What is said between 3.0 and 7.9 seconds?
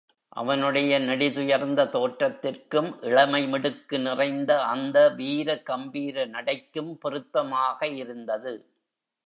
இளமை மிடுக்கு நிறைந்த அந்த வீர கம்பீர நடைக்கும் பொருத்தமாக